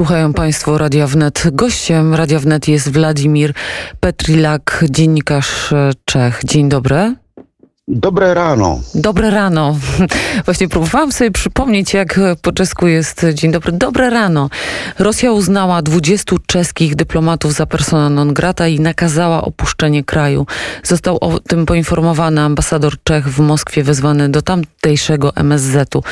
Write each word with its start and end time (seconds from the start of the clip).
Słuchają 0.00 0.32
Państwo 0.32 0.78
Radia 0.78 1.06
Wnet. 1.06 1.42
Gościem 1.52 2.14
Radia 2.14 2.38
Wnet 2.38 2.68
jest 2.68 2.92
Władimir 2.92 3.52
Petrilak, 4.00 4.84
dziennikarz 4.90 5.74
Czech. 6.04 6.40
Dzień 6.44 6.68
dobry. 6.68 7.14
Dobre 7.88 8.34
rano. 8.34 8.80
Dobre 8.94 9.30
rano. 9.30 9.76
Właśnie 10.44 10.68
próbowałam 10.68 11.12
sobie 11.12 11.30
przypomnieć, 11.30 11.94
jak 11.94 12.20
po 12.42 12.52
czesku 12.52 12.86
jest 12.86 13.26
dzień 13.34 13.52
dobry. 13.52 13.72
Dobre 13.72 14.10
rano. 14.10 14.50
Rosja 14.98 15.32
uznała 15.32 15.82
20 15.82 16.36
czeskich 16.46 16.96
dyplomatów 16.96 17.52
za 17.52 17.66
persona 17.66 18.10
non 18.10 18.34
grata 18.34 18.68
i 18.68 18.80
nakazała 18.80 19.42
opuszczenie 19.42 20.04
kraju. 20.04 20.46
Został 20.82 21.18
o 21.20 21.40
tym 21.40 21.66
poinformowany 21.66 22.40
ambasador 22.40 23.02
Czech 23.04 23.28
w 23.28 23.40
Moskwie 23.40 23.82
wezwany 23.82 24.28
do 24.28 24.42
tamtejszego 24.42 25.36
MSZ-u. 25.36 26.02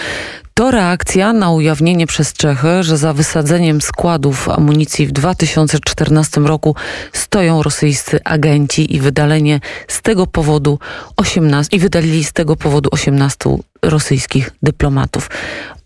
To 0.59 0.70
reakcja 0.70 1.32
na 1.32 1.50
ujawnienie 1.50 2.06
przez 2.06 2.32
Czechy, 2.32 2.82
że 2.82 2.96
za 2.96 3.12
wysadzeniem 3.12 3.80
składów 3.80 4.48
amunicji 4.48 5.07
w 5.07 5.12
2014 5.12 6.40
roku 6.40 6.75
stoją 7.12 7.62
rosyjscy 7.62 8.25
agenci 8.25 8.96
i 8.96 9.00
wydalenie 9.00 9.61
z 9.89 10.03
tego 10.03 10.26
powodu 10.26 10.79
18 11.17 11.76
i 11.76 11.81
wydalili 11.81 12.25
z 12.25 12.32
tego 12.32 12.57
powodu 12.57 12.89
18 12.93 13.36
rosyjskich 13.82 14.50
dyplomatów. 14.62 15.31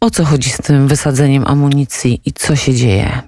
O 0.00 0.10
co 0.10 0.24
chodzi 0.24 0.50
z 0.50 0.56
tym 0.56 0.88
wysadzeniem 0.88 1.46
amunicji 1.46 2.20
i 2.24 2.32
co 2.32 2.56
się 2.56 2.74
dzieje? 2.74 3.22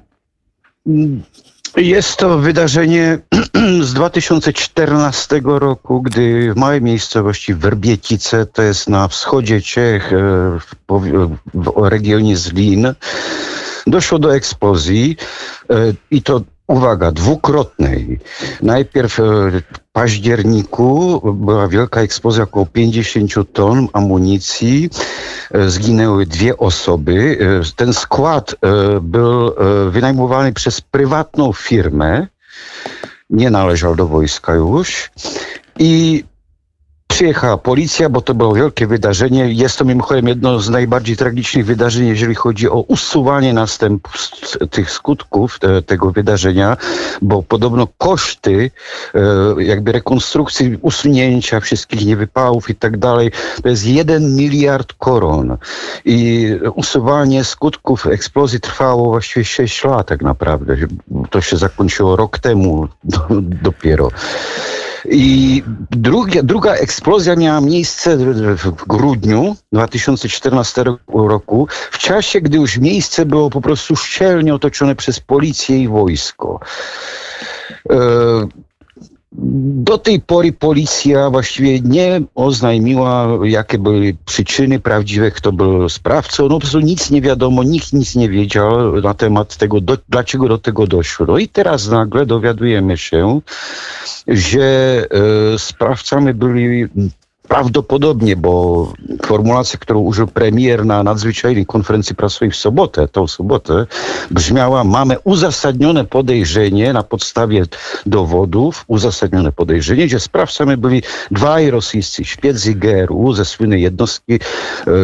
Jest 1.77 2.17
to 2.17 2.39
wydarzenie 2.39 3.19
z 3.81 3.95
2014 3.95 5.41
roku, 5.45 6.03
gdy 6.03 6.53
w 6.53 6.57
małej 6.57 6.83
miejscowości 6.83 7.55
Werbiecice, 7.55 8.47
to 8.47 8.63
jest 8.63 8.89
na 8.89 9.09
wschodzie 9.09 9.61
Czech, 9.61 10.13
e, 10.13 10.17
w, 10.61 10.75
w 11.55 11.89
regionie 11.89 12.37
Zlin, 12.37 12.95
doszło 13.87 14.19
do 14.19 14.35
eksplozji 14.35 15.17
e, 15.71 15.75
i 16.11 16.23
to 16.23 16.41
uwaga, 16.67 17.13
dwukrotnej. 17.13 18.19
Najpierw 18.63 19.21
e, 19.21 19.23
w 19.51 19.79
październiku 19.93 21.21
była 21.35 21.69
wielka 21.69 22.01
eksplozja, 22.01 22.45
około 22.45 22.67
50 22.67 23.53
ton 23.53 23.89
amunicji. 23.93 24.91
E, 25.51 25.71
zginęły 25.71 26.27
dwie 26.27 26.57
osoby. 26.57 27.39
E, 27.41 27.75
ten 27.77 27.93
skład 27.93 28.55
był 29.01 29.53
wynajmowany 29.91 30.53
przez 30.53 30.81
prywatną 30.81 31.53
firmę. 31.53 32.27
Nie 33.31 33.51
należał 33.51 33.97
do 33.97 34.07
wojska 34.07 34.55
już. 34.55 35.11
I 35.79 36.25
Przyjechała 37.15 37.59
policja, 37.59 38.09
bo 38.09 38.21
to 38.21 38.35
było 38.35 38.55
wielkie 38.55 38.87
wydarzenie. 38.87 39.53
Jest 39.53 39.79
to 39.79 39.85
mimochodem 39.85 40.29
jedno 40.29 40.61
z 40.61 40.71
najbardziej 40.71 41.17
tragicznych 41.17 41.67
wydarzeń, 41.67 42.07
jeżeli 42.07 42.35
chodzi 42.35 42.69
o 42.69 42.81
usuwanie 42.81 43.53
następstw 43.53 44.59
tych 44.71 44.91
skutków 44.91 45.59
te, 45.59 45.83
tego 45.83 46.11
wydarzenia, 46.11 46.77
bo 47.23 47.43
podobno 47.43 47.89
koszty 47.99 48.71
e, 49.15 49.63
jakby 49.63 49.93
rekonstrukcji, 49.93 50.79
usunięcia 50.83 51.61
wszystkich 51.61 52.07
niewypałów 52.07 52.71
i 52.71 52.75
tak 52.75 52.97
dalej, 52.97 53.31
to 53.63 53.69
jest 53.69 53.87
jeden 53.87 54.37
miliard 54.37 54.93
koron. 54.93 55.57
I 56.05 56.49
usuwanie 56.75 57.45
skutków 57.45 58.07
eksplozji 58.07 58.61
trwało 58.61 59.11
właściwie 59.11 59.45
6 59.45 59.85
lat 59.85 60.07
tak 60.07 60.23
naprawdę. 60.23 60.77
To 61.31 61.41
się 61.41 61.57
zakończyło 61.57 62.17
rok 62.17 62.39
temu 62.39 62.89
dopiero. 63.63 64.09
I 65.11 65.63
druga, 65.91 66.43
druga 66.43 66.75
eksplozja 66.75 67.37
miała 67.37 67.61
miejsce 67.61 68.17
w 68.57 68.87
grudniu 68.87 69.57
2014 69.73 70.85
roku, 71.09 71.69
w 71.91 71.99
czasie, 71.99 72.41
gdy 72.41 72.59
już 72.59 72.79
miejsce 72.79 73.27
było 73.27 73.51
po 73.51 73.61
prostu 73.61 73.97
szczelnie 73.97 74.55
otoczone 74.55 74.95
przez 74.95 75.21
policję 75.21 75.83
i 75.83 75.89
wojsko. 75.89 76.61
E, 77.91 77.97
do 79.39 79.99
tej 79.99 80.21
pory 80.21 80.53
policja 80.53 81.31
właściwie 81.31 81.81
nie 81.81 82.21
oznajmiła, 82.35 83.29
jakie 83.45 83.79
były 83.79 84.17
przyczyny 84.27 84.81
prawdziwe, 84.81 85.31
kto 85.31 85.53
był 85.53 85.89
sprawcą. 85.89 86.43
No 86.43 86.49
po 86.49 86.61
prostu 86.61 86.81
nic 86.81 87.11
nie 87.11 87.21
wiadomo, 87.21 87.63
nikt 87.63 87.93
nic 87.93 88.15
nie 88.15 88.29
wiedział 88.29 89.01
na 89.01 89.15
temat 89.15 89.57
tego, 89.57 89.81
do, 89.81 89.99
dlaczego 90.09 90.49
do 90.49 90.59
tego 90.59 90.87
doszło. 90.87 91.27
No 91.27 91.39
i 91.39 91.49
teraz 91.49 91.89
nagle 91.89 92.27
dowiadujemy 92.27 92.99
się, 92.99 93.41
że 94.29 95.07
e, 95.55 95.59
sprawcami 95.59 96.35
byli 96.35 96.87
Prawdopodobnie, 97.49 98.37
bo 98.37 98.93
formulacja, 99.27 99.79
którą 99.79 100.01
użył 100.01 100.27
premier 100.27 100.87
na 100.87 101.03
nadzwyczajnej 101.03 101.67
konferencji 101.67 102.17
prasowej 102.17 102.51
w 102.51 102.57
sobotę, 102.57 103.09
tą 103.09 103.27
sobotę, 103.27 103.87
brzmiała: 104.31 104.85
Mamy 104.85 105.17
uzasadnione 105.25 106.05
podejrzenie 106.05 106.93
na 106.93 107.03
podstawie 107.03 107.65
dowodów, 108.07 108.85
uzasadnione 108.87 109.53
podejrzenie, 109.53 110.09
że 110.09 110.21
sprawcami 110.21 110.77
byli 110.77 111.03
dwaj 111.31 111.71
rosyjscy 111.71 112.25
szpiedzy 112.25 112.75
GRU 112.75 113.33
ze 113.33 113.45
słynnej 113.45 113.83
jednostki 113.83 114.35
e, 114.35 114.41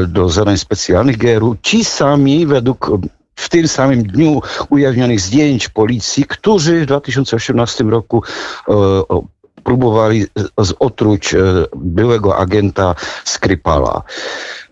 do 0.06 0.28
zadań 0.28 0.58
specjalnych 0.58 1.16
GRU, 1.16 1.56
ci 1.62 1.84
sami 1.84 2.46
według 2.46 2.90
w 3.34 3.48
tym 3.48 3.68
samym 3.68 4.02
dniu 4.02 4.42
ujawnionych 4.68 5.20
zdjęć 5.20 5.68
policji, 5.68 6.24
którzy 6.24 6.80
w 6.80 6.86
2018 6.86 7.84
roku 7.84 8.22
e, 8.68 8.72
próbowali 9.64 10.26
otruć 10.78 11.34
e, 11.34 11.38
byłego 11.76 12.36
agenta 12.36 12.94
Skrypala. 13.24 14.02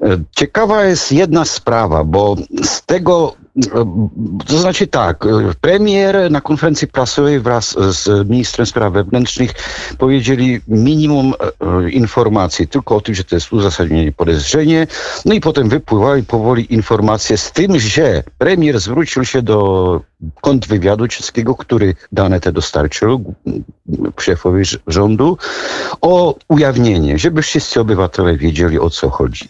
E, 0.02 0.18
ciekawa 0.36 0.84
jest 0.84 1.12
jedna 1.12 1.44
sprawa, 1.44 2.04
bo 2.04 2.36
z 2.62 2.86
tego 2.86 3.34
to 4.46 4.58
znaczy 4.58 4.86
tak, 4.86 5.24
premier 5.60 6.30
na 6.30 6.40
konferencji 6.40 6.88
prasowej 6.88 7.40
wraz 7.40 7.76
z 7.78 8.28
ministrem 8.28 8.66
spraw 8.66 8.92
wewnętrznych 8.92 9.50
powiedzieli 9.98 10.60
minimum 10.68 11.34
e, 11.40 11.90
informacji 11.90 12.68
tylko 12.68 12.96
o 12.96 13.00
tym, 13.00 13.14
że 13.14 13.24
to 13.24 13.36
jest 13.36 13.52
uzasadnienie 13.52 14.12
podejrzenie, 14.12 14.86
no 15.24 15.34
i 15.34 15.40
potem 15.40 15.68
wypływały 15.68 16.22
powoli 16.22 16.74
informacje 16.74 17.36
z 17.36 17.52
tym, 17.52 17.78
że 17.78 18.22
premier 18.38 18.80
zwrócił 18.80 19.24
się 19.24 19.42
do 19.42 20.00
kontrwywiadu 20.40 21.08
czeskiego, 21.08 21.54
który 21.54 21.94
dane 22.12 22.40
te 22.40 22.52
dostarczył 22.52 23.34
szefowi 24.20 24.62
rządu, 24.86 25.38
o 26.00 26.34
ujawnienie, 26.48 27.18
żeby 27.18 27.42
wszyscy 27.42 27.80
obywatele 27.80 28.36
wiedzieli 28.36 28.78
o 28.78 28.90
co 28.90 29.10
chodzi. 29.10 29.48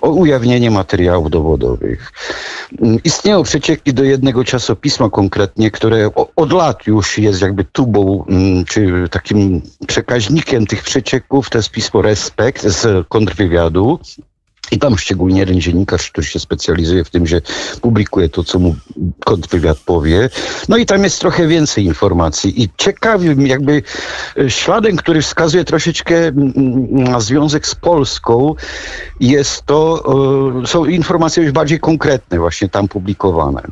O 0.00 0.10
ujawnienie 0.10 0.70
materiałów 0.70 1.30
dowodowych. 1.30 2.12
Istnieją 3.04 3.42
przecieki 3.42 3.94
do 3.94 4.04
jednego 4.04 4.44
czasopisma 4.44 5.10
konkretnie, 5.10 5.70
które 5.70 6.10
od 6.36 6.52
lat 6.52 6.86
już 6.86 7.18
jest 7.18 7.42
jakby 7.42 7.64
tubą, 7.64 8.24
mm, 8.28 8.64
czy 8.64 9.08
takim 9.10 9.62
przekaźnikiem 9.86 10.66
tych 10.66 10.82
przecieków, 10.82 11.50
to 11.50 11.58
jest 11.58 11.70
pismo 11.70 12.02
Respekt 12.02 12.62
z 12.62 13.08
kontrwywiadu. 13.08 13.98
I 14.70 14.78
tam 14.78 14.98
szczególnie 14.98 15.40
jeden 15.40 15.60
dziennikarz, 15.60 16.10
który 16.10 16.26
się 16.26 16.40
specjalizuje 16.40 17.04
w 17.04 17.10
tym, 17.10 17.26
że 17.26 17.40
publikuje 17.80 18.28
to, 18.28 18.44
co 18.44 18.58
mu 18.58 18.76
kontrwywiad 19.24 19.78
powie. 19.78 20.30
No 20.68 20.76
i 20.76 20.86
tam 20.86 21.04
jest 21.04 21.20
trochę 21.20 21.46
więcej 21.46 21.84
informacji. 21.84 22.62
I 22.62 22.68
ciekawym 22.76 23.46
jakby 23.46 23.82
e, 24.38 24.50
śladem, 24.50 24.96
który 24.96 25.22
wskazuje 25.22 25.64
troszeczkę 25.64 26.14
na 26.90 27.20
związek 27.20 27.66
z 27.66 27.74
Polską, 27.74 28.54
jest 29.20 29.62
to, 29.66 30.04
e, 30.62 30.66
są 30.66 30.84
informacje 30.84 31.42
już 31.42 31.52
bardziej 31.52 31.80
konkretne 31.80 32.38
właśnie 32.38 32.68
tam 32.68 32.88
publikowane 32.88 33.62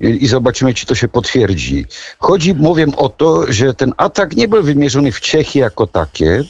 i 0.00 0.26
zobaczymy, 0.26 0.74
czy 0.74 0.86
to 0.86 0.94
się 0.94 1.08
potwierdzi. 1.08 1.86
Chodzi, 2.18 2.54
mówię 2.54 2.86
o 2.96 3.08
to, 3.08 3.52
że 3.52 3.74
ten 3.74 3.92
atak 3.96 4.36
nie 4.36 4.48
był 4.48 4.62
wymierzony 4.62 5.12
w 5.12 5.20
Czechy 5.20 5.58
jako 5.58 5.86
takie, 5.86 6.44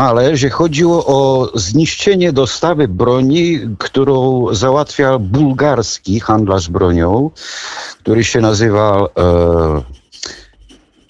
ale 0.00 0.36
że 0.36 0.50
chodziło 0.50 1.06
o 1.06 1.50
zniszczenie 1.54 2.32
dostawy 2.32 2.88
broni, 2.88 3.60
którą 3.78 4.46
załatwia 4.54 5.18
bułgarski 5.18 6.20
handlarz 6.20 6.68
bronią, 6.68 7.30
który 7.98 8.24
się 8.24 8.40
nazywa 8.40 9.06
e, 9.18 9.82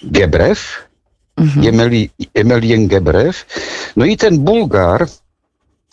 Gebrew, 0.02 0.88
mhm. 1.36 1.98
Emelien 2.34 2.88
Gebrew. 2.88 3.46
No 3.96 4.04
i 4.04 4.16
ten 4.16 4.38
Bułgar 4.38 5.06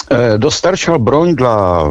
e, 0.09 0.38
dostarczał 0.39 1.00
broń 1.00 1.35
dla 1.35 1.83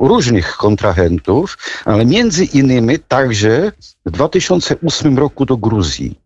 różnych 0.00 0.56
kontrahentów, 0.56 1.58
ale 1.84 2.04
między 2.04 2.44
innymi 2.44 2.98
także 2.98 3.72
w 4.06 4.10
2008 4.10 5.18
roku 5.18 5.46
do 5.46 5.56
Gruzji. 5.56 6.23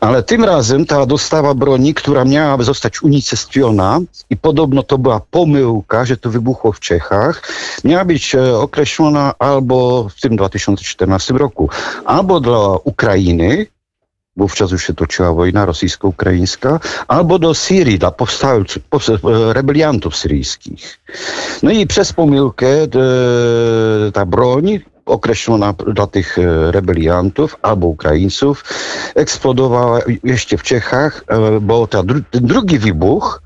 Ale 0.00 0.22
tym 0.22 0.44
razem 0.44 0.86
ta 0.86 1.06
dostawa 1.06 1.54
broni, 1.54 1.94
która 1.94 2.24
miała 2.24 2.62
zostać 2.62 3.02
unicestwiona 3.02 4.00
i 4.30 4.36
podobno 4.36 4.82
to 4.82 4.98
była 4.98 5.20
pomyłka, 5.30 6.04
że 6.04 6.16
to 6.16 6.30
wybuchło 6.30 6.72
w 6.72 6.80
Czechach, 6.80 7.42
miała 7.84 8.04
być 8.04 8.34
e, 8.34 8.58
określona 8.58 9.34
albo 9.38 10.08
w 10.08 10.20
tym 10.20 10.36
2014 10.36 11.34
roku, 11.34 11.68
albo 12.04 12.40
dla 12.40 12.68
Ukrainy, 12.84 13.66
wówczas 14.36 14.70
już 14.70 14.86
się 14.86 14.94
toczyła 14.94 15.32
wojna 15.32 15.66
rosyjsko-ukraińska, 15.66 16.80
albo 17.08 17.38
do 17.38 17.54
Syrii, 17.54 17.98
dla 17.98 18.10
powstałych, 18.10 18.66
e, 18.68 19.52
rebeliantów 19.52 20.16
syryjskich. 20.16 21.00
No 21.62 21.70
i 21.70 21.86
przez 21.86 22.12
pomyłkę 22.12 22.66
e, 22.66 22.88
ta 24.12 24.26
broń 24.26 24.80
określona 25.06 25.72
dla 25.72 26.06
tych 26.06 26.38
e, 26.38 26.72
rebeliantów 26.72 27.56
albo 27.62 27.86
Ukraińców 27.86 28.64
eksplodowała 29.14 29.98
jeszcze 30.24 30.56
w 30.56 30.62
Czechach, 30.62 31.24
e, 31.28 31.60
bo 31.60 31.86
ta, 31.86 32.02
ten 32.30 32.46
drugi 32.46 32.78
wybuch 32.78 33.42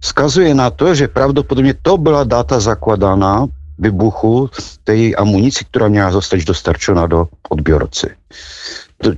wskazuje 0.00 0.54
na 0.54 0.70
to, 0.70 0.94
że 0.94 1.08
prawdopodobnie 1.08 1.74
to 1.74 1.98
była 1.98 2.24
data 2.24 2.60
zakładana 2.60 3.46
wybuchu 3.78 4.48
tej 4.84 5.16
amunicji, 5.16 5.66
która 5.66 5.88
miała 5.88 6.10
zostać 6.10 6.44
dostarczona 6.44 7.08
do 7.08 7.28
odbiorcy. 7.50 8.14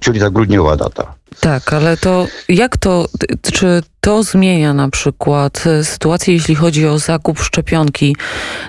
Czyli 0.01 0.21
ta 0.21 0.31
grudniowa 0.31 0.77
data. 0.77 1.15
Tak, 1.41 1.73
ale 1.73 1.97
to 1.97 2.27
jak 2.49 2.77
to, 2.77 3.07
czy 3.53 3.83
to 4.01 4.23
zmienia 4.23 4.75
na 4.75 4.89
przykład 4.91 5.65
e, 5.67 5.85
sytuację, 5.85 6.35
jeśli 6.35 6.55
chodzi 6.55 6.87
o 6.87 6.99
zakup 6.99 7.41
szczepionki, 7.41 8.17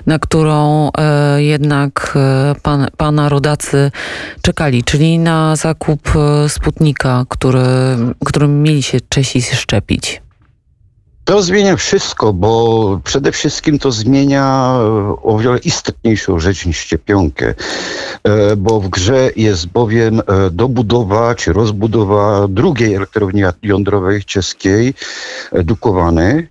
na 0.06 0.18
którą 0.18 0.90
e, 0.98 1.42
jednak 1.42 2.12
e, 2.16 2.54
pan, 2.62 2.86
pana 2.96 3.28
rodacy 3.28 3.90
czekali, 4.42 4.84
czyli 4.84 5.18
na 5.18 5.56
zakup 5.56 6.00
e, 6.16 6.48
Sputnika, 6.48 7.24
który, 7.28 7.64
którym 8.24 8.62
mieli 8.62 8.82
się 8.82 8.98
Czesi 9.08 9.42
szczepić? 9.42 10.25
To 11.26 11.42
zmienia 11.42 11.76
wszystko, 11.76 12.32
bo 12.32 13.00
przede 13.04 13.32
wszystkim 13.32 13.78
to 13.78 13.92
zmienia 13.92 14.76
e, 14.78 15.16
o 15.22 15.38
wiele 15.38 15.58
istotniejszą 15.58 16.38
rzecz 16.38 16.66
niż 16.66 16.78
szczepionkę, 16.78 17.54
e, 18.24 18.56
bo 18.56 18.80
w 18.80 18.88
grze 18.88 19.30
jest 19.36 19.66
bowiem 19.66 20.20
e, 20.20 20.50
dobudowa 20.50 21.34
czy 21.34 21.52
rozbudowa 21.52 22.48
drugiej 22.48 22.94
elektrowni 22.94 23.42
jądrowej 23.62 24.24
czeskiej, 24.24 24.94
Dukowane, 25.52 26.42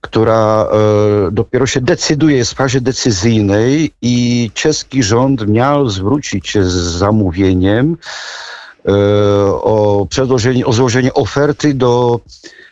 która 0.00 0.68
dopiero 1.32 1.66
się 1.66 1.80
decyduje, 1.80 2.36
jest 2.36 2.52
w 2.52 2.56
fazie 2.56 2.80
decyzyjnej 2.80 3.92
i 4.02 4.50
czeski 4.54 5.02
rząd 5.02 5.48
miał 5.48 5.88
zwrócić 5.88 6.48
się 6.48 6.64
z 6.64 6.74
zamówieniem 6.74 7.96
o 9.62 10.06
przedłożenie, 10.10 10.66
o 10.66 10.72
złożenie 10.72 11.14
oferty 11.14 11.74
do 11.74 12.20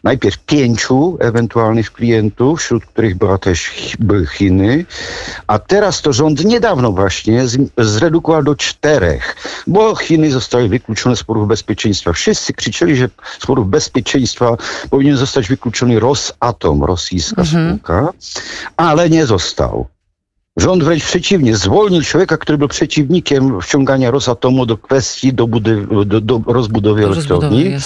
najpierw 0.04 0.38
pięciu 0.38 1.16
ewentualnych 1.20 1.92
klientów, 1.92 2.60
wśród 2.60 2.86
których 2.86 3.18
była 3.18 3.38
też 3.38 3.70
były 3.98 4.26
Chiny, 4.26 4.84
a 5.46 5.58
teraz 5.58 6.02
to 6.02 6.12
rząd 6.12 6.44
niedawno 6.44 6.92
właśnie 6.92 7.44
zredukował 7.78 8.42
do 8.42 8.54
czterech, 8.54 9.36
bo 9.66 9.94
Chiny 9.94 10.30
zostały 10.30 10.68
wykluczone 10.68 11.16
z 11.16 11.18
sporów 11.18 11.48
bezpieczeństwa. 11.48 12.12
Wszyscy 12.12 12.52
krzyczeli, 12.52 12.96
że 12.96 13.08
z 13.38 13.42
sporów 13.42 13.68
bezpieczeństwa 13.68 14.56
powinien 14.90 15.16
zostać 15.16 15.48
wykluczony 15.48 16.00
Rosatom, 16.00 16.84
rosyjska 16.84 17.42
mhm. 17.42 17.68
spółka, 17.68 18.12
ale 18.76 19.10
nie 19.10 19.26
został. 19.26 19.86
Rząd 20.56 20.84
wręcz 20.84 21.04
przeciwnie, 21.04 21.56
zwolnił 21.56 22.02
człowieka, 22.02 22.36
który 22.36 22.58
był 22.58 22.68
przeciwnikiem 22.68 23.60
wciągania 23.60 24.10
Rosatomu 24.10 24.66
do 24.66 24.78
kwestii 24.78 25.32
do, 25.32 25.46
do, 25.46 26.20
do 26.20 26.40
rozbudowy 26.46 27.04
elektrowni, 27.04 27.76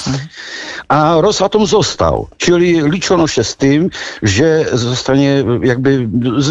a 0.88 1.16
Rosatom 1.20 1.66
został. 1.66 2.28
Czyli 2.36 2.80
liczono 2.90 3.26
się 3.26 3.44
z 3.44 3.56
tym, 3.56 3.90
że 4.22 4.64
zostanie 4.72 5.44
jakby, 5.62 6.08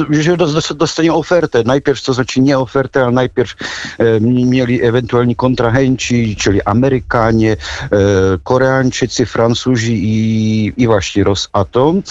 że 0.10 0.38
dostanie 0.76 1.14
ofertę. 1.14 1.64
Najpierw, 1.66 2.04
to 2.04 2.14
znaczy 2.14 2.42
nie 2.42 2.60
ofertę, 2.60 3.04
ale 3.04 3.12
najpierw 3.12 3.56
e, 3.98 4.20
mieli 4.22 4.84
ewentualni 4.84 5.36
kontrahenci, 5.36 6.36
czyli 6.36 6.62
Amerykanie, 6.62 7.52
e, 7.52 7.58
Koreańczycy, 8.44 9.26
Francuzi 9.26 9.94
i, 10.04 10.74
i 10.78 10.88
właśnie 10.88 11.24
Rosatom, 11.24 12.02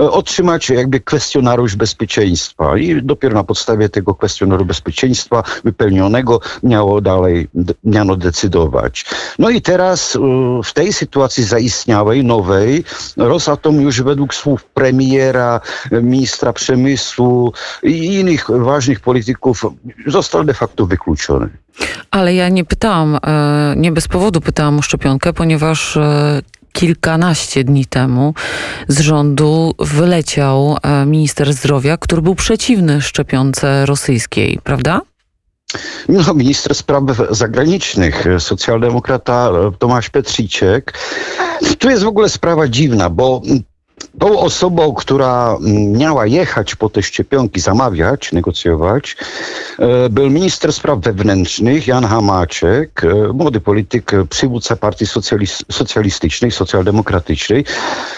e, 0.00 0.10
otrzymać 0.10 0.70
jakby 0.70 1.00
kwestionariusz 1.00 1.76
bezpieczeństwa 1.76 2.78
i 2.78 3.02
dopiero 3.02 3.34
na 3.34 3.44
podstawie 3.44 3.57
podstawie 3.58 3.88
tego 3.88 4.14
kwestionariusza 4.14 4.68
bezpieczeństwa 4.68 5.42
wypełnionego 5.64 6.40
miało 6.62 7.00
dalej, 7.00 7.48
miano 7.84 8.16
decydować. 8.16 9.04
No 9.38 9.50
i 9.50 9.62
teraz 9.62 10.16
y, 10.16 10.18
w 10.64 10.72
tej 10.72 10.92
sytuacji 10.92 11.44
zaistniałej, 11.44 12.24
nowej, 12.24 12.84
Rosatom 13.16 13.80
już 13.80 14.02
według 14.02 14.34
słów 14.34 14.64
premiera, 14.64 15.60
ministra 15.92 16.52
przemysłu 16.52 17.52
i 17.82 18.14
innych 18.20 18.46
ważnych 18.50 19.00
polityków 19.00 19.66
został 20.06 20.44
de 20.44 20.54
facto 20.54 20.86
wykluczony. 20.86 21.48
Ale 22.10 22.34
ja 22.34 22.48
nie 22.48 22.64
pytałam, 22.64 23.18
e, 23.26 23.74
nie 23.76 23.92
bez 23.92 24.08
powodu 24.08 24.40
pytałam 24.40 24.78
o 24.78 24.82
szczepionkę, 24.82 25.32
ponieważ 25.32 25.96
e, 25.96 26.40
kilkanaście 26.72 27.64
dni 27.64 27.86
temu 27.86 28.34
z 28.88 29.00
rządu 29.00 29.74
wyleciał 29.78 30.76
e, 30.82 31.06
minister 31.06 31.52
zdrowia, 31.52 31.96
który 31.96 32.22
był 32.22 32.34
przeciwny 32.34 33.00
szczepionce 33.02 33.86
rosyjskiej, 33.86 34.58
prawda? 34.64 35.00
No, 36.08 36.34
minister 36.34 36.74
spraw 36.74 37.02
zagranicznych, 37.30 38.24
socjaldemokrata 38.38 39.50
Tomasz 39.78 40.10
Petriciek. 40.10 40.98
Tu 41.78 41.90
jest 41.90 42.02
w 42.02 42.06
ogóle 42.06 42.28
sprawa 42.28 42.68
dziwna, 42.68 43.10
bo 43.10 43.42
tą 44.18 44.38
osobą, 44.38 44.94
która 44.94 45.56
miała 45.92 46.26
jechać 46.26 46.74
po 46.74 46.88
te 46.88 47.02
szczepionki, 47.02 47.60
zamawiać, 47.60 48.32
negocjować, 48.32 49.16
e, 49.78 50.08
był 50.08 50.30
minister 50.30 50.72
spraw 50.72 51.00
wewnętrznych 51.00 51.86
Jan 51.86 52.04
Hamaczek, 52.04 53.04
e, 53.04 53.32
młody 53.32 53.60
polityk, 53.60 54.12
przywódca 54.30 54.76
partii 54.76 55.06
socjalistycznej, 55.70 56.50
socjaldemokratycznej, 56.50 57.64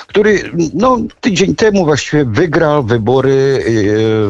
który 0.06 0.50
no, 0.75 0.99
tydzień 1.20 1.55
temu 1.55 1.85
właściwie 1.85 2.25
wygrał 2.25 2.85
wybory 2.85 3.64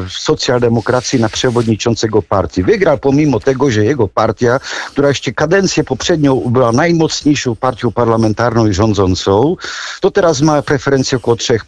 e, 0.07 0.11
socjaldemokracji 0.11 1.21
na 1.21 1.29
przewodniczącego 1.29 2.23
partii. 2.23 2.63
Wygrał 2.63 2.99
pomimo 2.99 3.41
tego, 3.41 3.71
że 3.71 3.85
jego 3.85 4.09
partia, 4.09 4.61
która 4.93 5.09
jeszcze 5.09 5.33
kadencję 5.33 5.85
poprzednią 5.85 6.37
była 6.37 6.73
najmocniejszą 6.73 7.57
partią 7.57 7.93
parlamentarną 7.93 8.67
i 8.67 8.73
rządzącą, 8.73 9.57
to 10.01 10.11
teraz 10.11 10.41
ma 10.41 10.63
preferencję 10.63 11.19
około 11.19 11.37
3%. 11.37 11.60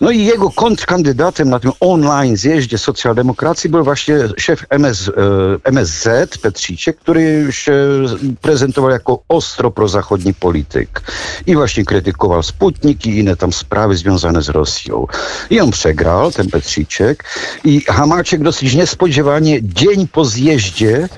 No 0.00 0.10
i 0.10 0.24
jego 0.24 0.50
kontrkandydatem 0.50 1.50
na 1.50 1.60
tym 1.60 1.72
online 1.80 2.36
zjeździe 2.36 2.78
socjaldemokracji 2.78 3.70
był 3.70 3.84
właśnie 3.84 4.18
szef 4.36 4.64
MS, 4.70 5.08
e, 5.08 5.12
MSZ, 5.64 6.38
Petriciek, 6.42 6.96
który 6.96 7.46
się 7.50 7.74
prezentował 8.40 8.90
jako 8.90 9.22
ostro 9.28 9.70
prozachodni 9.70 10.34
polityk. 10.34 11.02
I 11.46 11.54
właśnie 11.54 11.84
krytykował 11.84 12.42
Sputnik 12.42 13.06
i 13.06 13.18
inne 13.18 13.36
tam 13.36 13.52
sprawy 13.52 13.96
związane 13.96 14.42
z 14.42 14.48
Rosją. 14.48 15.06
I 15.50 15.60
on 15.60 15.70
przegrał, 15.70 16.32
ten 16.32 16.50
Petriciek. 16.50 17.24
I 17.64 17.80
Hamaciek 17.80 18.42
dosyć 18.42 18.74
niespodziewanie 18.74 19.60
dzień 19.62 20.08
po 20.08 20.24
zjeździe 20.24 21.08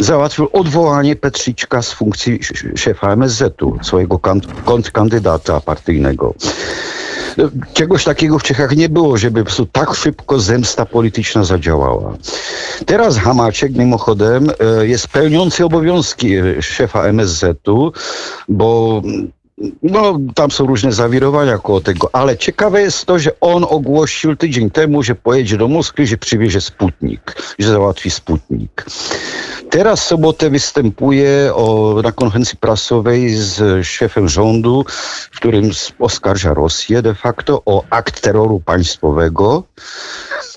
załatwił 0.00 0.48
odwołanie 0.52 1.16
Petryczka 1.16 1.82
z 1.82 1.92
funkcji 1.92 2.40
szefa 2.76 3.12
MSZ-u, 3.12 3.78
swojego 3.82 4.18
kontrkandydata 4.64 5.60
partyjnego. 5.60 6.34
Czegoś 7.74 8.04
takiego 8.04 8.38
w 8.38 8.42
Czechach 8.42 8.76
nie 8.76 8.88
było, 8.88 9.16
żeby 9.16 9.40
po 9.40 9.44
prostu 9.44 9.66
tak 9.66 9.94
szybko 9.94 10.40
zemsta 10.40 10.86
polityczna 10.86 11.44
zadziałała. 11.44 12.16
Teraz 12.86 13.18
Hamaczek 13.18 13.74
mimochodem 13.74 14.50
e, 14.50 14.86
jest 14.86 15.08
pełniący 15.08 15.64
obowiązki 15.64 16.34
szefa 16.60 17.02
MSZ-u, 17.02 17.92
bo 18.48 19.02
no, 19.82 20.18
tam 20.34 20.50
są 20.50 20.66
różne 20.66 20.92
zawirowania 20.92 21.58
koło 21.58 21.80
tego, 21.80 22.10
ale 22.12 22.36
ciekawe 22.36 22.82
jest 22.82 23.06
to, 23.06 23.18
że 23.18 23.40
on 23.40 23.66
ogłosił 23.68 24.36
tydzień 24.36 24.70
temu, 24.70 25.02
że 25.02 25.14
pojedzie 25.14 25.56
do 25.56 25.68
Moskwy, 25.68 26.06
że 26.06 26.16
przywiezie 26.16 26.60
Sputnik, 26.60 27.36
że 27.58 27.68
załatwi 27.68 28.10
Sputnik. 28.10 28.86
Teraz 29.76 30.00
w 30.00 30.04
sobotę 30.04 30.50
występuje 30.50 31.54
o, 31.54 32.00
na 32.02 32.12
konferencji 32.12 32.58
prasowej 32.58 33.34
z 33.34 33.86
szefem 33.86 34.28
rządu, 34.28 34.84
w 35.30 35.36
którym 35.36 35.70
oskarża 35.98 36.54
Rosję 36.54 37.02
de 37.02 37.14
facto 37.14 37.62
o 37.64 37.84
akt 37.90 38.20
terroru 38.20 38.60
państwowego. 38.60 39.62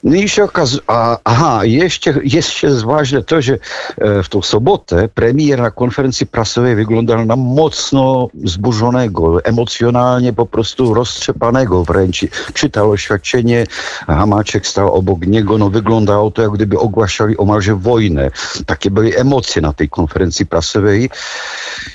No 0.03 0.15
i 0.15 0.29
się 0.29 0.43
okazuje, 0.43 0.81
aha, 1.23 1.59
jeszcze, 1.63 2.13
jeszcze 2.23 2.69
ważne 2.69 3.23
to, 3.23 3.41
że 3.41 3.53
e, 3.97 4.23
w 4.23 4.29
tą 4.29 4.41
sobotę 4.41 5.07
premier 5.07 5.59
na 5.59 5.71
konferencji 5.71 6.27
prasowej 6.27 6.75
wyglądał 6.75 7.25
na 7.25 7.35
mocno 7.35 8.27
zburzonego, 8.43 9.43
emocjonalnie 9.43 10.33
po 10.33 10.45
prostu 10.45 10.93
roztrzepanego 10.93 11.83
wręcz. 11.83 12.25
Czytał 12.53 12.91
oświadczenie, 12.91 13.65
Hamaczek 14.07 14.67
stał 14.67 14.93
obok 14.93 15.27
niego, 15.27 15.57
no 15.57 15.69
wyglądało 15.69 16.31
to 16.31 16.41
jak 16.41 16.51
gdyby 16.51 16.79
ogłaszali 16.79 17.37
omalże 17.37 17.75
wojnę. 17.75 18.31
Takie 18.65 18.91
były 18.91 19.15
emocje 19.15 19.61
na 19.61 19.73
tej 19.73 19.89
konferencji 19.89 20.45
prasowej. 20.45 21.09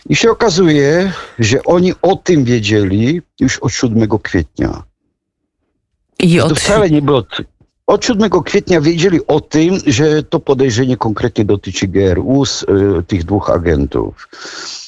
I 0.09 0.17
się 0.17 0.31
okazuje, 0.31 1.13
że 1.39 1.65
oni 1.65 1.93
o 2.03 2.17
tym 2.17 2.45
wiedzieli 2.45 3.23
już 3.41 3.59
od 3.59 3.73
7 3.73 4.09
kwietnia. 4.23 4.83
I 6.19 6.41
od... 6.41 6.49
To 6.49 6.55
wcale 6.55 6.91
nie 6.91 7.03
było 7.03 7.23
Od 7.87 8.05
7 8.05 8.31
kwietnia 8.45 8.81
wiedzieli 8.81 9.27
o 9.27 9.41
tym, 9.41 9.75
że 9.87 10.23
to 10.23 10.41
podejrzenie 10.41 10.97
konkretnie 10.97 11.45
dotyczy 11.45 11.89
GRU, 11.89 12.45
z, 12.47 12.63
y, 12.63 12.67
tych 13.07 13.25
dwóch 13.25 13.51
agentów. 13.51 14.29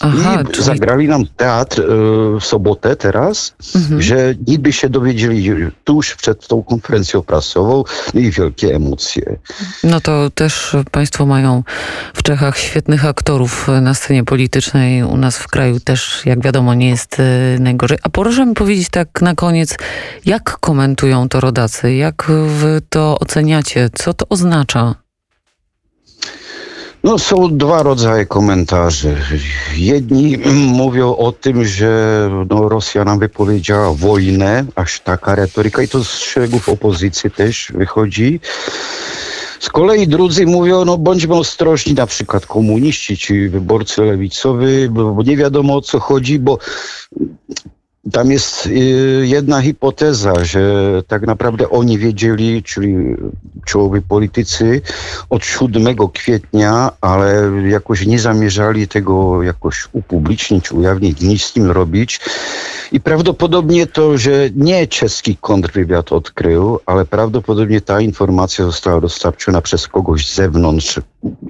Aha, 0.01 0.43
I 0.43 0.47
czyli... 0.53 0.65
zagrali 0.65 1.09
nam 1.09 1.25
teatr 1.37 1.81
y, 1.81 1.85
w 2.41 2.45
sobotę 2.45 2.97
teraz, 2.97 3.55
Mhm. 3.75 4.03
że 4.03 4.35
niby 4.47 4.73
się 4.73 4.89
dowiedzieli 4.89 5.51
tuż 5.85 6.15
przed 6.15 6.47
tą 6.47 6.63
konferencją 6.63 7.23
prasową 7.23 7.85
no 8.15 8.21
i 8.21 8.31
wielkie 8.31 8.75
emocje. 8.75 9.37
No 9.85 10.01
to 10.01 10.31
też 10.31 10.77
państwo 10.91 11.27
mają 11.27 11.63
w 12.15 12.23
Czechach 12.23 12.59
świetnych 12.59 13.05
aktorów 13.05 13.69
na 13.81 13.95
scenie 13.95 14.25
politycznej. 14.25 15.03
U 15.03 15.17
nas 15.17 15.39
w 15.39 15.49
kraju 15.49 15.81
też, 15.81 16.23
jak 16.25 16.41
wiadomo, 16.43 16.75
nie 16.75 16.89
jest 16.89 17.21
e, 17.21 17.59
najgorzej. 17.61 17.99
A 18.03 18.09
proszę 18.09 18.47
mi 18.47 18.55
powiedzieć 18.55 18.89
tak 18.89 19.23
na 19.23 19.35
koniec, 19.35 19.77
jak 20.27 20.59
komentują 20.61 21.29
to 21.29 21.41
rodacy? 21.41 21.95
Jak 21.95 22.33
wy 22.47 22.81
to 22.89 23.19
oceniacie? 23.21 23.91
Co 23.95 24.15
to 24.15 24.27
oznacza? 24.29 24.95
No 27.05 27.19
są 27.19 27.57
dwa 27.57 27.83
rodzaje 27.83 28.27
komentarzy. 28.27 29.17
Jedni 29.77 30.39
mówią 30.83 31.17
o 31.17 31.33
tym, 31.33 31.65
że 31.65 32.31
no, 32.51 32.69
Rosja 32.69 33.05
nam 33.05 33.19
wypowiedziała 33.19 33.95
wojnę, 33.95 34.65
aż 34.75 35.01
taka 35.01 35.35
retoryka 35.35 35.83
i 35.83 35.89
to 35.89 36.05
z 36.05 36.09
szeregów 36.09 36.69
opozycji 36.69 37.31
też 37.31 37.73
wychodzi. 37.75 38.41
Z 39.61 39.69
kolei 39.69 40.09
drudzy 40.09 40.47
mówią, 40.47 40.85
no 40.85 40.99
bądźmy 40.99 41.35
ostrożni, 41.35 41.95
na 41.95 42.07
przykład 42.07 42.47
komuniści 42.47 43.17
czy 43.17 43.51
wyborcy 43.51 44.03
lewicowi, 44.03 44.89
bo, 44.89 45.23
nie 45.23 45.37
wiadomo 45.37 45.77
o 45.77 45.81
co 45.81 46.01
chodzi, 46.01 46.39
bo 46.39 46.59
tam 48.13 48.31
jest 48.31 48.67
y, 48.67 48.71
jedna 49.27 49.63
hipoteza, 49.63 50.45
że 50.45 50.63
tak 51.09 51.27
naprawdę 51.27 51.71
oni 51.71 51.99
wiedzieli, 51.99 52.63
czyli 52.63 52.95
czołowi 53.65 54.03
politycy, 54.03 54.81
od 55.31 55.45
7 55.45 55.97
kwietnia, 56.13 56.91
ale 57.01 57.51
jakoś 57.69 58.07
nie 58.07 58.19
zamierzali 58.19 58.89
tego 58.89 59.43
jakoś 59.43 59.89
upublicznić, 59.93 60.73
ujawnić, 60.73 61.21
nic 61.21 61.43
z 61.43 61.53
tym 61.53 61.71
robić. 61.71 62.21
I 62.93 63.01
prawdopodobnie 63.01 63.87
to, 63.87 64.19
że 64.19 64.51
nie 64.57 64.87
czeski 64.87 65.37
kontrwywiad 65.41 66.13
odkrył, 66.13 66.79
ale 66.87 67.05
prawdopodobnie 67.05 67.81
ta 67.81 68.01
informacja 68.01 68.65
została 68.65 69.01
dostarczona 69.01 69.63
przez 69.63 69.89
kogoś 69.89 70.29
z 70.29 70.35
zewnątrz 70.35 71.01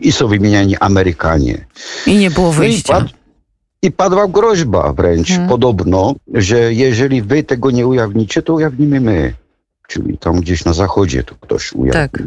i 0.01 0.13
są 0.13 0.29
wymieniani 0.29 0.77
Amerykanie. 0.77 1.65
I 2.07 2.17
nie 2.17 2.31
było 2.31 2.47
No 2.47 2.53
wyjścia. 2.53 3.05
I 3.87 3.93
padła 3.93 4.28
groźba 4.28 4.93
wręcz 4.93 5.28
Hmm. 5.28 5.49
podobno, 5.49 6.14
że 6.35 6.75
jeżeli 6.75 7.23
wy 7.23 7.43
tego 7.43 7.71
nie 7.71 7.87
ujawnicie, 7.87 8.43
to 8.43 8.55
ujawnimy 8.55 9.00
my. 9.00 9.35
Czyli 9.88 10.19
tam 10.19 10.40
gdzieś 10.40 10.64
na 10.64 10.73
zachodzie 10.73 11.25
to 11.25 11.35
ktoś 11.40 11.73
ujawni. 11.73 11.93
Tak. 11.93 12.23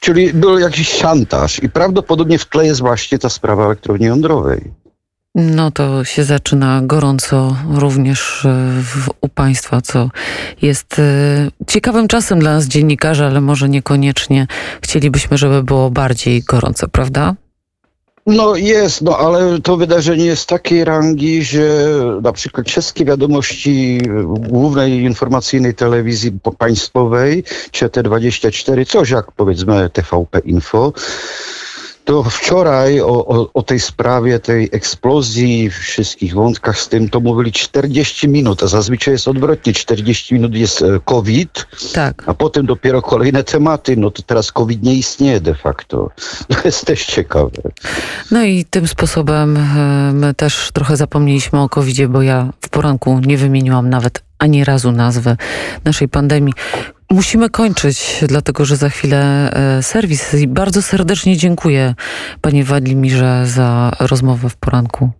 Czyli 0.00 0.32
był 0.32 0.58
jakiś 0.58 0.88
szantaż 0.88 1.62
i 1.62 1.68
prawdopodobnie 1.68 2.38
w 2.38 2.44
tle 2.44 2.66
jest 2.66 2.80
właśnie 2.80 3.18
ta 3.18 3.28
sprawa 3.28 3.64
elektrowni 3.64 4.06
jądrowej. 4.06 4.70
No 5.34 5.70
to 5.70 6.04
się 6.04 6.24
zaczyna 6.24 6.80
gorąco 6.84 7.56
również 7.74 8.44
e, 8.44 8.48
w, 8.82 9.08
u 9.20 9.28
państwa, 9.28 9.80
co 9.80 10.10
jest 10.62 10.98
e, 10.98 11.02
ciekawym 11.66 12.08
czasem 12.08 12.38
dla 12.38 12.52
nas 12.52 12.66
dziennikarzy, 12.66 13.24
ale 13.24 13.40
może 13.40 13.68
niekoniecznie 13.68 14.46
chcielibyśmy, 14.82 15.38
żeby 15.38 15.62
było 15.62 15.90
bardziej 15.90 16.42
gorąco, 16.42 16.88
prawda? 16.88 17.34
No 18.26 18.56
jest, 18.56 19.02
no 19.02 19.18
ale 19.18 19.60
to 19.60 19.76
wydarzenie 19.76 20.24
jest 20.24 20.48
takiej 20.48 20.84
rangi, 20.84 21.44
że 21.44 21.86
na 22.22 22.32
przykład 22.32 22.66
czeskie 22.66 23.04
wiadomości 23.04 24.00
głównej 24.26 24.92
informacyjnej 24.92 25.74
telewizji 25.74 26.32
państwowej, 26.58 27.44
ČT24, 27.72 28.86
coś 28.86 29.10
jak 29.10 29.32
powiedzmy 29.32 29.90
TVP 29.90 30.38
Info, 30.38 30.92
to 32.10 32.22
wczoraj 32.22 33.00
o, 33.00 33.26
o, 33.26 33.50
o 33.54 33.62
tej 33.62 33.80
sprawie, 33.80 34.38
tej 34.38 34.68
eksplozji, 34.72 35.70
wszystkich 35.70 36.34
wątkach 36.34 36.78
z 36.78 36.88
tym, 36.88 37.08
to 37.08 37.20
mówili 37.20 37.52
40 37.52 38.28
minut, 38.28 38.62
a 38.62 38.66
zazwyczaj 38.66 39.14
jest 39.14 39.28
odwrotnie, 39.28 39.72
40 39.72 40.34
minut 40.34 40.54
jest 40.54 40.82
e, 40.82 41.00
COVID, 41.04 41.66
Tak. 41.92 42.22
a 42.26 42.34
potem 42.34 42.66
dopiero 42.66 43.02
kolejne 43.02 43.44
tematy, 43.44 43.96
no 43.96 44.10
to 44.10 44.22
teraz 44.22 44.52
COVID 44.52 44.82
nie 44.82 44.94
istnieje 44.94 45.40
de 45.40 45.54
facto. 45.54 46.10
To 46.48 46.56
jest 46.64 46.86
też 46.86 47.06
ciekawe. 47.06 47.62
No 48.30 48.44
i 48.44 48.64
tym 48.64 48.88
sposobem 48.88 49.56
e, 49.56 50.12
my 50.12 50.34
też 50.34 50.70
trochę 50.72 50.96
zapomnieliśmy 50.96 51.60
o 51.60 51.68
covid 51.68 52.06
bo 52.06 52.22
ja 52.22 52.52
w 52.60 52.68
poranku 52.68 53.20
nie 53.26 53.38
wymieniłam 53.38 53.90
nawet 53.90 54.22
ani 54.38 54.64
razu 54.64 54.92
nazwy 54.92 55.36
naszej 55.84 56.08
pandemii. 56.08 56.54
Musimy 57.10 57.50
kończyć, 57.50 58.24
dlatego 58.28 58.64
że 58.64 58.76
za 58.76 58.88
chwilę 58.88 59.50
e, 59.52 59.82
serwis. 59.82 60.34
I 60.34 60.48
bardzo 60.48 60.82
serdecznie 60.82 61.36
dziękuję 61.36 61.94
panie 62.40 62.64
Władimirze 62.64 63.42
za 63.46 63.92
rozmowę 64.00 64.48
w 64.48 64.56
poranku. 64.56 65.10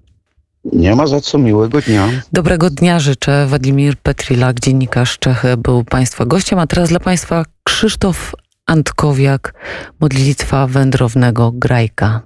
Nie 0.64 0.96
ma 0.96 1.06
za 1.06 1.20
co 1.20 1.38
miłego 1.38 1.80
dnia. 1.80 2.08
Dobrego 2.32 2.70
dnia 2.70 2.98
życzę. 2.98 3.46
Władimir 3.46 3.96
Petrilak, 3.96 4.60
dziennikarz 4.60 5.18
Czechy, 5.18 5.56
był 5.56 5.84
Państwa 5.84 6.26
gościem, 6.26 6.58
a 6.58 6.66
teraz 6.66 6.88
dla 6.88 7.00
Państwa 7.00 7.44
Krzysztof 7.64 8.34
Antkowiak, 8.66 9.54
modlitwa 10.00 10.66
wędrownego 10.66 11.52
grajka. 11.54 12.18